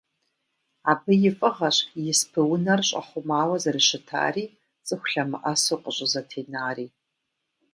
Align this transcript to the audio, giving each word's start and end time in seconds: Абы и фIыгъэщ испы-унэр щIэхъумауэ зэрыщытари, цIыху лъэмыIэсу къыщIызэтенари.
Абы 0.91 1.13
и 1.29 1.31
фIыгъэщ 1.37 1.77
испы-унэр 2.11 2.81
щIэхъумауэ 2.87 3.55
зэрыщытари, 3.63 4.45
цIыху 4.85 5.09
лъэмыIэсу 5.11 5.81
къыщIызэтенари. 5.83 6.87